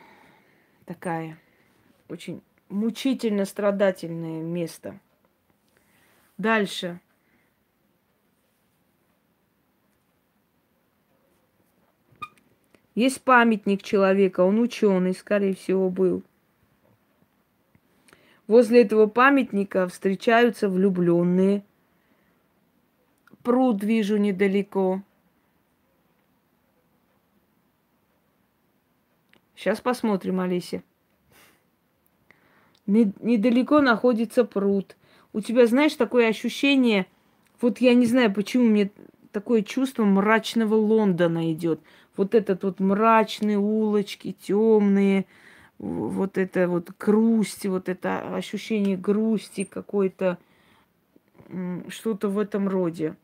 [0.85, 1.39] такая
[2.09, 4.99] очень мучительно страдательное место.
[6.37, 7.01] Дальше.
[12.95, 16.23] Есть памятник человека, он ученый, скорее всего, был.
[18.51, 21.63] Возле этого памятника встречаются влюбленные.
[23.45, 25.03] Пруд вижу недалеко.
[29.55, 30.83] Сейчас посмотрим, Олеся.
[32.87, 34.97] Недалеко находится пруд.
[35.33, 37.07] У тебя, знаешь, такое ощущение,
[37.61, 38.91] вот я не знаю, почему мне
[39.31, 41.79] такое чувство мрачного Лондона идет.
[42.17, 45.27] Вот этот вот мрачные улочки, темные,
[45.81, 50.39] вот это вот грусть, вот это ощущение грусти какой-то,
[51.89, 53.17] что-то в этом роде.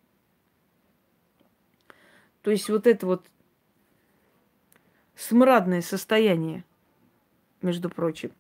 [2.40, 3.26] То есть вот это вот
[5.14, 6.64] смрадное состояние,
[7.60, 8.32] между прочим.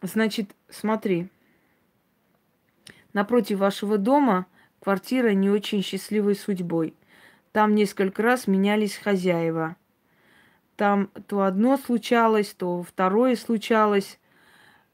[0.00, 1.28] Значит, смотри.
[3.14, 4.46] Напротив вашего дома
[4.80, 6.94] квартира не очень счастливой судьбой.
[7.52, 9.76] Там несколько раз менялись хозяева.
[10.76, 14.18] Там то одно случалось, то второе случалось,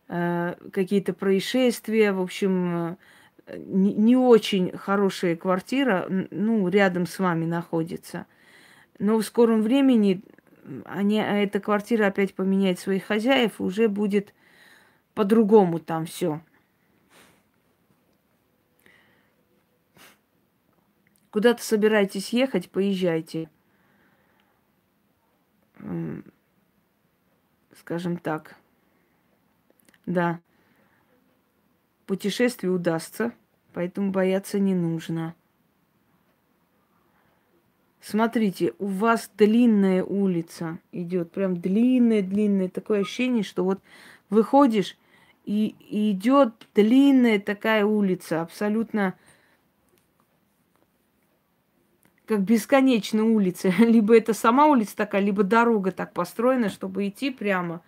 [0.09, 2.13] э, какие-то происшествия.
[2.13, 2.97] В общем,
[3.47, 8.27] э, не, не очень хорошая квартира, ну, рядом с вами находится.
[8.99, 10.23] Но в скором времени
[10.85, 14.35] они, а эта квартира опять поменяет своих хозяев, уже будет
[15.15, 16.43] по-другому там все.
[21.31, 23.49] Куда-то собираетесь ехать, поезжайте.
[27.79, 28.57] Скажем так.
[30.07, 30.41] Да.
[32.07, 33.33] Путешествие удастся,
[33.73, 35.35] поэтому бояться не нужно.
[38.01, 42.69] Смотрите, у вас длинная улица идет, прям длинная-длинная.
[42.69, 43.81] Такое ощущение, что вот
[44.31, 44.97] выходишь,
[45.45, 49.15] и, и идет длинная такая улица, абсолютно
[52.31, 53.69] как бесконечная улица.
[53.79, 57.83] Либо это сама улица такая, либо дорога так построена, чтобы идти прямо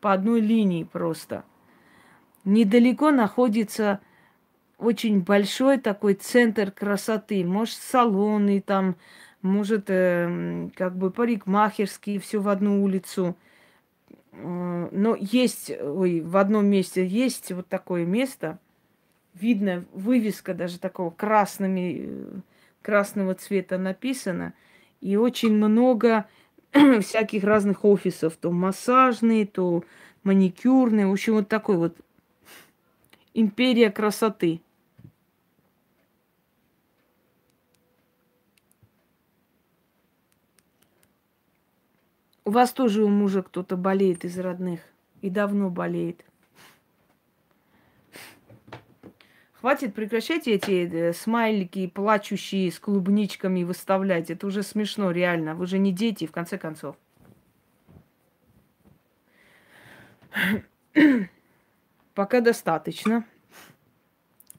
[0.00, 1.44] по одной линии просто.
[2.44, 3.98] Недалеко находится
[4.78, 7.44] очень большой такой центр красоты.
[7.44, 8.94] Может, салоны там,
[9.42, 13.36] может, э, как бы парикмахерские, все в одну улицу–
[14.40, 18.60] но есть, ой, в одном месте есть вот такое место,
[19.34, 22.40] видно, вывеска даже такого красными, э,
[22.82, 24.54] красного цвета написана,
[25.00, 26.26] и очень много
[27.00, 29.84] всяких разных офисов, то массажные, то
[30.22, 31.96] маникюрные, в общем, вот такой вот
[33.34, 34.60] империя красоты.
[42.44, 44.80] У вас тоже у мужа кто-то болеет из родных.
[45.20, 46.24] И давно болеет.
[49.60, 54.30] Хватит, прекращайте эти э, смайлики плачущие с клубничками выставлять.
[54.30, 55.56] Это уже смешно, реально.
[55.56, 56.94] Вы же не дети, в конце концов.
[62.14, 63.24] Пока достаточно.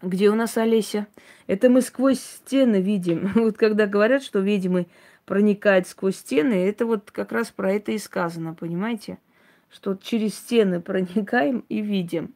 [0.01, 1.07] Где у нас Олеся?
[1.47, 3.31] Это мы сквозь стены видим.
[3.35, 4.87] Вот когда говорят, что ведьмы
[5.23, 9.17] проникает сквозь стены, это вот как раз про это и сказано, понимаете?
[9.69, 12.33] Что через стены проникаем и видим.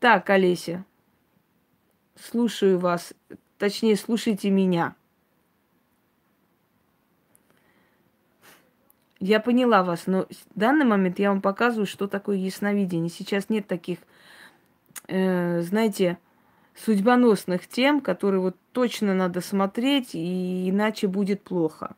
[0.00, 0.84] Так, Олеся,
[2.20, 3.14] слушаю вас,
[3.58, 4.94] точнее, слушайте меня.
[9.20, 13.10] Я поняла вас, но в данный момент я вам показываю, что такое ясновидение.
[13.10, 13.98] Сейчас нет таких,
[15.08, 16.18] э, знаете,
[16.76, 21.96] судьбоносных тем, которые вот точно надо смотреть, и иначе будет плохо.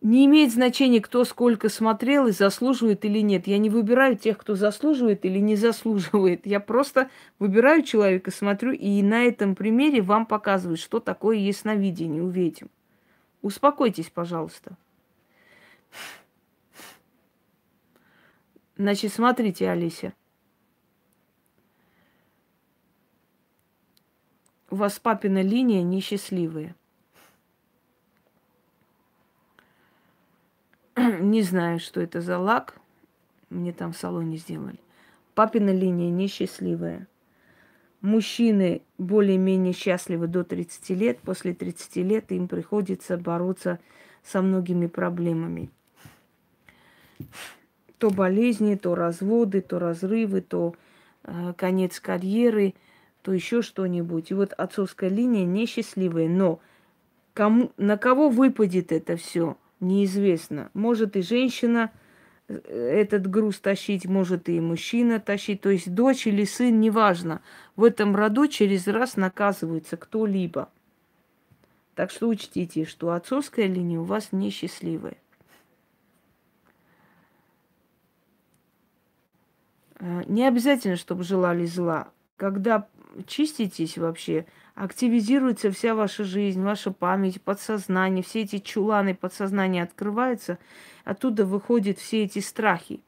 [0.00, 3.48] Не имеет значения, кто сколько смотрел и заслуживает или нет.
[3.48, 6.46] Я не выбираю тех, кто заслуживает или не заслуживает.
[6.46, 12.28] Я просто выбираю человека, смотрю, и на этом примере вам показываю, что такое ясновидение у
[12.28, 12.66] ведьм.
[13.42, 14.76] Успокойтесь, пожалуйста.
[18.76, 20.14] Значит, смотрите, Алися.
[24.70, 26.76] У вас папина линия несчастливая.
[31.20, 32.74] Не знаю, что это за лак.
[33.50, 34.78] Мне там в салоне сделали.
[35.34, 37.06] Папина линия несчастливая.
[38.00, 41.20] Мужчины более-менее счастливы до 30 лет.
[41.20, 43.78] После 30 лет им приходится бороться
[44.24, 45.70] со многими проблемами.
[47.98, 50.74] То болезни, то разводы, то разрывы, то
[51.24, 52.74] э, конец карьеры,
[53.22, 54.30] то еще что-нибудь.
[54.30, 56.28] И вот отцовская линия несчастливая.
[56.28, 56.60] Но
[57.34, 59.56] кому, на кого выпадет это все?
[59.80, 60.70] Неизвестно.
[60.74, 61.92] Может и женщина
[62.48, 65.60] э, этот груз тащить, может и мужчина тащить.
[65.60, 67.42] То есть дочь или сын, неважно.
[67.76, 70.70] В этом роду через раз наказывается кто-либо.
[71.94, 75.16] Так что учтите, что отцовская линия у вас несчастливая.
[79.98, 82.08] Э, не обязательно, чтобы желали зла.
[82.36, 82.86] Когда
[83.26, 84.46] чиститесь вообще,
[84.78, 90.58] активизируется вся ваша жизнь, ваша память, подсознание, все эти чуланы подсознания открываются,
[91.04, 93.00] оттуда выходят все эти страхи.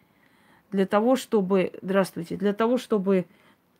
[0.72, 3.26] Для того, чтобы, здравствуйте, для того, чтобы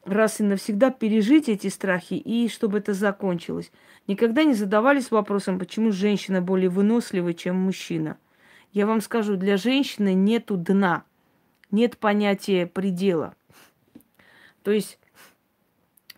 [0.05, 3.73] раз и навсегда пережить эти страхи и чтобы это закончилось.
[4.07, 8.19] Никогда не задавались вопросом, почему женщина более вынослива, чем мужчина.
[8.73, 11.03] Я вам скажу, для женщины нету дна.
[11.73, 13.35] нет понятия предела.
[14.63, 14.99] То есть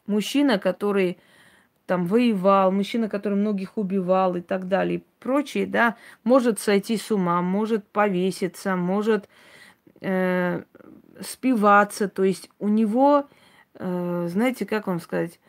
[0.06, 1.18] мужчина, который
[1.86, 7.10] там воевал, мужчина, который многих убивал и так далее, и прочее, да, может сойти с
[7.10, 9.28] ума, может повеситься, может
[10.00, 10.62] э,
[11.20, 13.26] спиваться, то есть у него,
[13.74, 15.40] э, знаете, как вам сказать,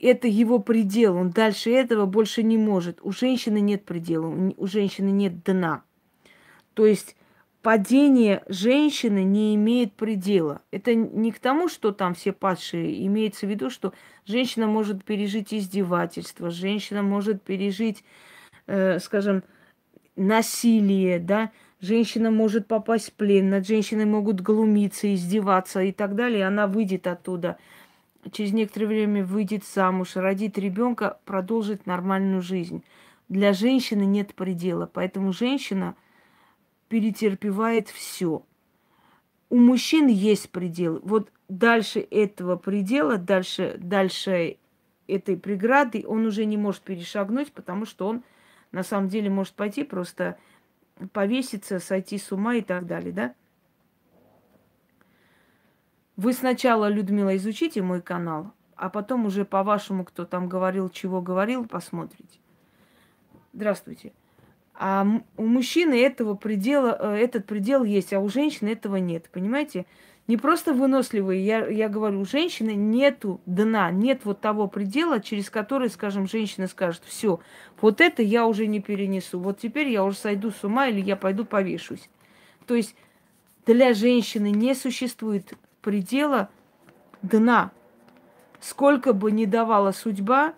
[0.00, 2.98] это его предел, он дальше этого больше не может.
[3.02, 5.82] У женщины нет предела, у женщины нет дна.
[6.74, 7.16] То есть
[7.64, 10.60] падение женщины не имеет предела.
[10.70, 13.06] Это не к тому, что там все падшие.
[13.06, 13.94] Имеется в виду, что
[14.26, 18.04] женщина может пережить издевательство, женщина может пережить,
[18.66, 19.44] э, скажем,
[20.14, 26.46] насилие, да, женщина может попасть в плен, над женщиной могут глумиться, издеваться и так далее,
[26.46, 27.56] она выйдет оттуда.
[28.30, 32.84] Через некоторое время выйдет замуж, родит ребенка, продолжит нормальную жизнь.
[33.30, 35.94] Для женщины нет предела, поэтому женщина–
[36.88, 38.44] перетерпевает все.
[39.50, 41.00] У мужчин есть предел.
[41.02, 44.58] Вот дальше этого предела, дальше, дальше
[45.06, 48.24] этой преграды он уже не может перешагнуть, потому что он
[48.72, 50.38] на самом деле может пойти просто
[51.12, 53.34] повеситься, сойти с ума и так далее, да?
[56.16, 61.66] Вы сначала, Людмила, изучите мой канал, а потом уже по-вашему, кто там говорил, чего говорил,
[61.66, 62.38] посмотрите.
[63.52, 64.12] Здравствуйте.
[64.76, 65.06] А
[65.36, 69.28] у мужчины этого предела, э, этот предел есть, а у женщины этого нет.
[69.30, 69.86] Понимаете?
[70.26, 75.50] Не просто выносливые, я, я говорю, у женщины нету дна, нет вот того предела, через
[75.50, 77.40] который, скажем, женщина скажет, все,
[77.78, 81.16] вот это я уже не перенесу, вот теперь я уже сойду с ума или я
[81.16, 82.08] пойду повешусь.
[82.66, 82.96] То есть
[83.66, 85.52] для женщины не существует
[85.82, 86.48] предела
[87.20, 87.70] дна.
[88.60, 90.54] Сколько бы ни давала судьба,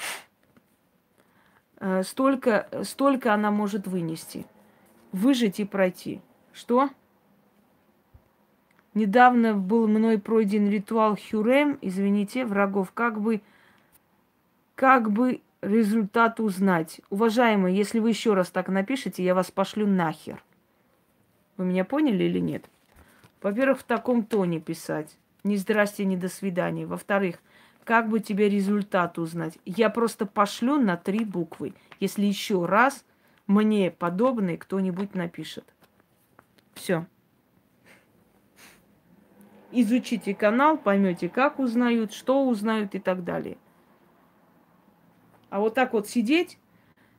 [0.00, 1.69] Э,
[2.02, 4.46] столько, столько она может вынести.
[5.12, 6.20] Выжить и пройти.
[6.52, 6.90] Что?
[8.94, 13.40] Недавно был мной пройден ритуал Хюрем, извините, врагов, как бы,
[14.74, 17.00] как бы результат узнать.
[17.08, 20.42] Уважаемые, если вы еще раз так напишете, я вас пошлю нахер.
[21.56, 22.68] Вы меня поняли или нет?
[23.42, 25.16] Во-первых, в таком тоне писать.
[25.44, 26.86] Ни здрасте, ни до свидания.
[26.86, 27.36] Во-вторых,
[27.90, 29.58] как бы тебе результат узнать?
[29.64, 33.04] Я просто пошлю на три буквы, если еще раз
[33.48, 35.64] мне подобное кто-нибудь напишет.
[36.74, 37.04] Все.
[39.72, 43.58] Изучите канал, поймете, как узнают, что узнают и так далее.
[45.48, 46.60] А вот так вот сидеть,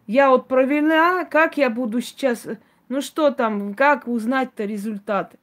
[0.08, 2.48] я вот провела, как я буду сейчас,
[2.88, 5.38] ну что там, как узнать-то результаты?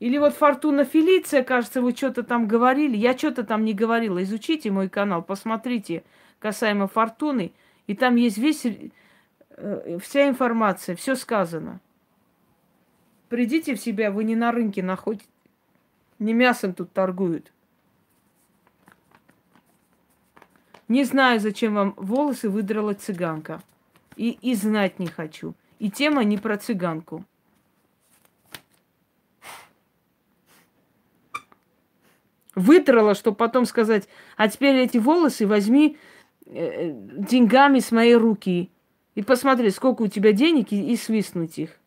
[0.00, 2.96] Или вот Фортуна Фелиция, кажется, вы что-то там говорили.
[2.96, 4.22] Я что-то там не говорила.
[4.22, 6.04] Изучите мой канал, посмотрите
[6.38, 7.52] касаемо Фортуны.
[7.88, 11.80] И там есть весь, э, вся информация, все сказано.
[13.28, 15.28] Придите в себя, вы не на рынке находитесь.
[16.18, 17.52] Не мясом тут торгуют.
[20.86, 23.62] Не знаю, зачем вам волосы выдрала цыганка.
[24.16, 25.54] И, и знать не хочу.
[25.78, 27.24] И тема не про цыганку.
[32.58, 35.96] Вытрала, чтобы потом сказать, а теперь эти волосы возьми
[36.46, 38.70] э, деньгами с моей руки
[39.14, 41.78] и посмотри, сколько у тебя денег, и, и свистнуть их.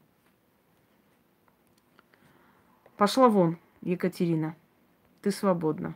[2.98, 4.56] Пошла вон, Екатерина.
[5.22, 5.96] Ты свободна.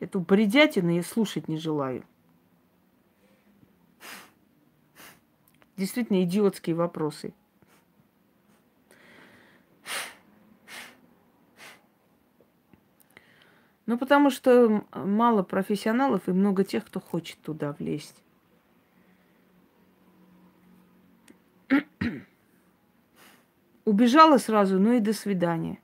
[0.00, 2.04] Эту бредятину я слушать не желаю.
[5.76, 7.34] Действительно идиотские вопросы.
[13.86, 18.22] Ну, потому что мало профессионалов и много тех, кто хочет туда влезть.
[23.84, 25.78] Убежала сразу, ну и до свидания.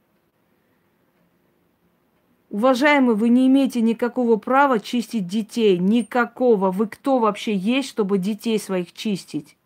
[2.50, 5.76] Уважаемые, вы не имеете никакого права чистить детей.
[5.78, 6.70] Никакого.
[6.70, 9.56] Вы кто вообще есть, чтобы детей своих чистить?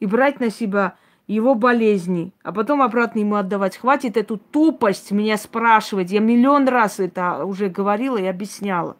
[0.00, 0.96] И брать на себя
[1.28, 3.76] его болезни, а потом обратно ему отдавать.
[3.76, 6.10] Хватит эту тупость меня спрашивать.
[6.10, 8.96] Я миллион раз это уже говорила и объясняла.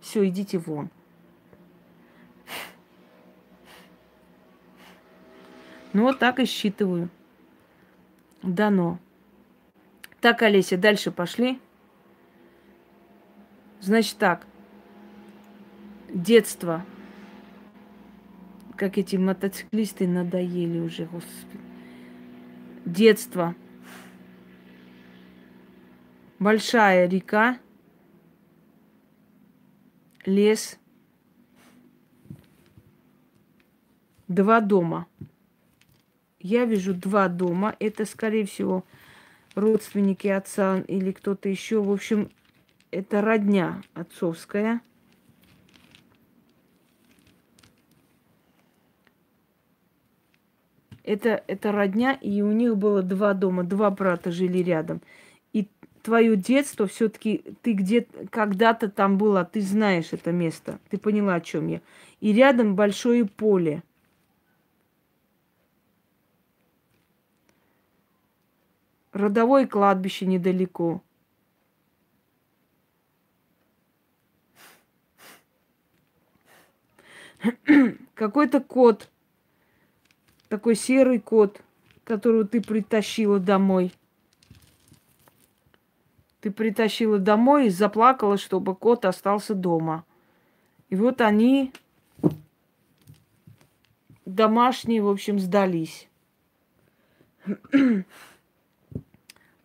[0.00, 0.88] Все, идите вон.
[5.92, 7.10] Ну вот так и считываю.
[8.42, 8.98] Дано.
[10.20, 11.60] Так, Олеся, дальше пошли.
[13.80, 14.46] Значит так.
[16.08, 16.84] Детство
[18.80, 21.60] как эти мотоциклисты надоели уже, господи.
[22.86, 23.54] Детство.
[26.38, 27.58] Большая река,
[30.24, 30.78] лес,
[34.28, 35.06] два дома.
[36.38, 37.76] Я вижу два дома.
[37.80, 38.86] Это, скорее всего,
[39.54, 41.82] родственники отца или кто-то еще.
[41.82, 42.30] В общем,
[42.90, 44.80] это родня отцовская.
[51.10, 55.02] Это, это родня, и у них было два дома, два брата жили рядом.
[55.52, 55.66] И
[56.04, 61.40] твое детство все-таки ты где когда-то там была, ты знаешь это место, ты поняла, о
[61.40, 61.80] чем я.
[62.20, 63.82] И рядом большое поле.
[69.12, 71.02] Родовое кладбище недалеко.
[78.14, 79.10] Какой-то кот,
[80.50, 81.62] такой серый кот,
[82.04, 83.94] которого ты притащила домой.
[86.40, 90.04] Ты притащила домой и заплакала, чтобы кот остался дома.
[90.88, 91.72] И вот они
[94.26, 96.08] домашние, в общем, сдались.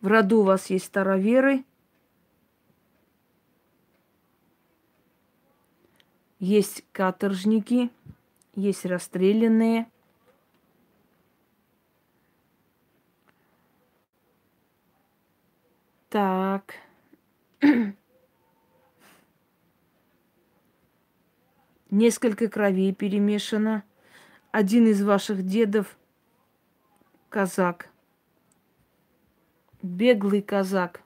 [0.00, 1.64] В роду у вас есть староверы,
[6.38, 7.90] есть каторжники,
[8.54, 9.88] есть расстрелянные.
[16.08, 16.74] Так.
[21.90, 23.84] Несколько кровей перемешано.
[24.50, 25.96] Один из ваших дедов
[27.28, 27.90] казак–
[29.86, 31.02] беглый казак.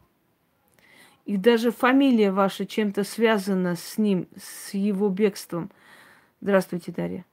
[1.24, 5.70] И даже фамилия ваша чем-то связана с ним, с его бегством.
[6.40, 7.24] Здравствуйте, Дарья.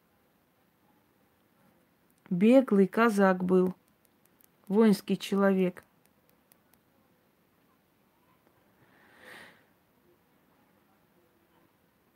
[2.30, 3.74] Беглый казак был,
[4.68, 5.84] воинский человек.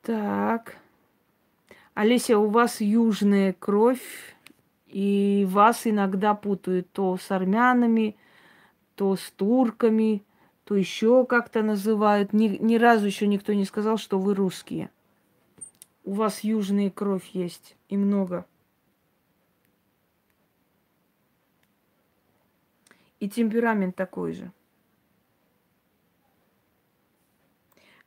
[0.01, 0.77] Так.
[1.93, 4.35] Олеся, у вас южная кровь,
[4.87, 8.15] и вас иногда путают то с армянами,
[8.95, 10.23] то с турками,
[10.63, 12.33] то еще как-то называют.
[12.33, 14.89] Ни, ни разу еще никто не сказал, что вы русские.
[16.03, 18.45] У вас южная кровь есть и много.
[23.19, 24.51] И темперамент такой же.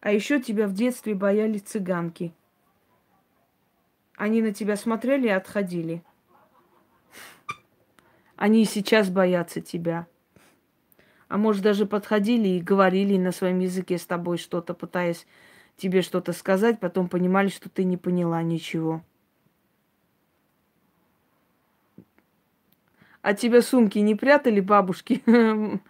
[0.04, 2.34] А еще тебя в детстве боялись цыганки.
[4.16, 6.04] Они на тебя смотрели и отходили.
[8.36, 10.06] Они и сейчас боятся тебя.
[11.28, 15.26] А может, даже подходили и говорили на своем языке с тобой что-то, пытаясь
[15.78, 19.02] тебе что-то сказать, потом понимали, что ты не поняла ничего.
[23.24, 25.22] А тебя сумки не прятали бабушки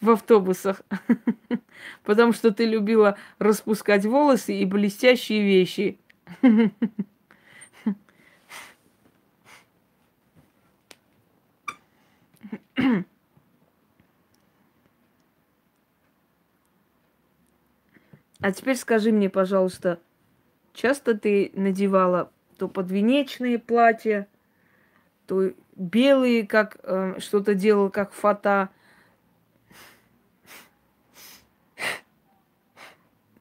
[0.00, 0.82] в автобусах?
[2.04, 5.98] Потому что ты любила распускать волосы и блестящие вещи.
[18.40, 19.98] А теперь скажи мне, пожалуйста,
[20.74, 24.28] часто ты надевала то подвенечные платья,
[25.26, 28.70] то белые, как э, что-то делала, как фата,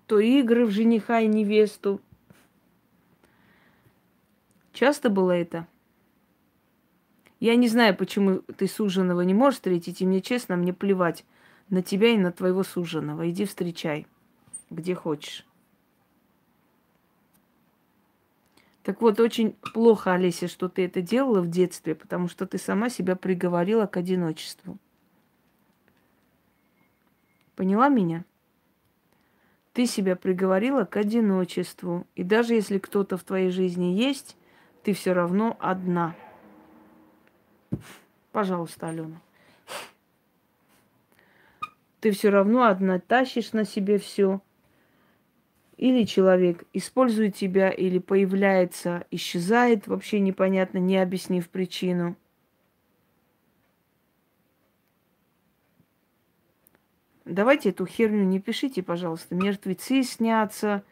[0.08, 2.02] то игры в жениха и невесту.
[4.74, 5.68] Часто было это?
[7.40, 11.26] Я не знаю, почему ты суженого не можешь встретить, и мне честно, мне плевать
[11.70, 13.30] на тебя и на твоего суженого.
[13.30, 14.08] Иди встречай
[14.74, 15.46] где хочешь.
[18.84, 22.90] Так вот, очень плохо, Олеся, что ты это делала в детстве, потому что ты сама
[22.90, 24.78] себя приговорила к одиночеству.
[27.56, 28.26] Поняла меня?
[29.72, 32.06] Ты себя приговорила к одиночеству.
[32.16, 34.36] И даже если кто-то в твоей жизни есть,
[34.84, 36.14] ты все равно одна.
[38.34, 39.22] Пожалуйста, Алена.
[42.02, 44.42] Ты все равно одна тащишь на себе все.
[45.84, 52.16] Или человек использует тебя, или появляется, исчезает, вообще непонятно, не объяснив причину.
[57.26, 59.36] Давайте эту херню не пишите, пожалуйста.
[59.36, 60.86] Мертвецы снятся,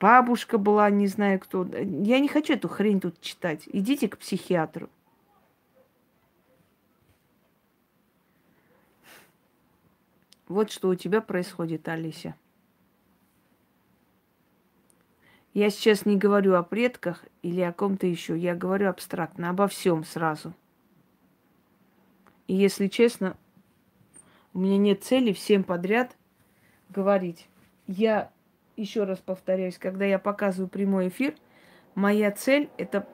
[0.00, 1.64] бабушка была, не знаю кто.
[1.64, 3.62] Я не хочу эту хрень тут читать.
[3.66, 4.90] Идите к психиатру.
[10.48, 12.34] Вот что у тебя происходит, Алися.
[15.54, 20.04] Я сейчас не говорю о предках или о ком-то еще, я говорю абстрактно, обо всем
[20.04, 20.54] сразу.
[22.46, 23.36] И если честно,
[24.54, 26.16] у меня нет цели всем подряд
[26.88, 27.48] говорить.
[27.86, 28.30] Я
[28.76, 31.34] еще раз повторяюсь, когда я показываю прямой эфир,
[31.94, 33.06] моя цель это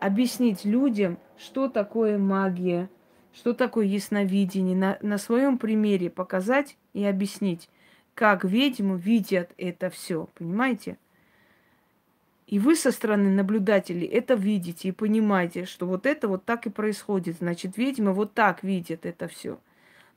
[0.00, 2.88] объяснить людям, что такое магия,
[3.32, 7.68] что такое ясновидение, на, на своем примере показать и объяснить,
[8.14, 10.96] как ведьму видят это все, понимаете?
[12.46, 16.70] И вы со стороны наблюдателей это видите и понимаете, что вот это вот так и
[16.70, 17.38] происходит.
[17.38, 19.58] Значит, ведьмы вот так видят это все.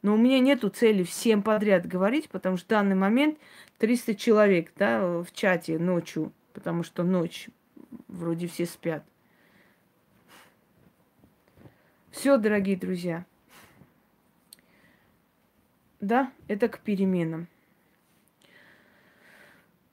[0.01, 3.38] Но у меня нету цели всем подряд говорить, потому что в данный момент
[3.80, 7.49] 300 человек да, в чате ночью, потому что ночь,
[8.07, 9.03] вроде все спят.
[12.11, 13.25] Все, дорогие друзья.
[15.99, 17.47] Да, это к переменам.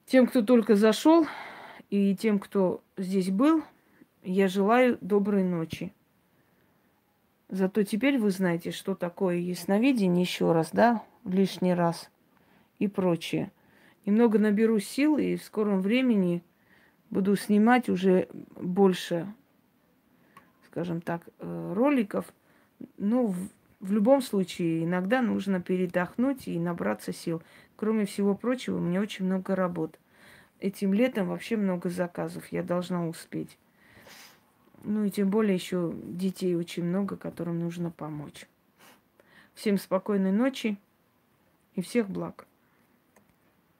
[0.06, 1.26] Тем, кто только зашел,
[1.96, 3.62] и тем, кто здесь был,
[4.22, 5.94] я желаю доброй ночи.
[7.48, 12.10] Зато теперь вы знаете, что такое ясновидение еще раз, да, лишний раз
[12.78, 13.50] и прочее.
[14.04, 16.42] Немного наберу сил и в скором времени
[17.08, 19.32] буду снимать уже больше,
[20.66, 22.26] скажем так, э, роликов.
[22.98, 23.36] Ну, в,
[23.80, 27.42] в любом случае, иногда нужно передохнуть и набраться сил.
[27.76, 29.98] Кроме всего прочего, у меня очень много работы
[30.60, 32.50] этим летом вообще много заказов.
[32.52, 33.58] Я должна успеть.
[34.84, 38.46] Ну и тем более еще детей очень много, которым нужно помочь.
[39.54, 40.78] Всем спокойной ночи
[41.74, 42.46] и всех благ.